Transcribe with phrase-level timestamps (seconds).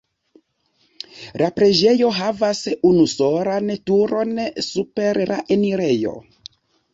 [1.41, 2.61] La preĝejo havas
[2.93, 4.33] unusolan turon
[4.71, 6.17] super la enirejo.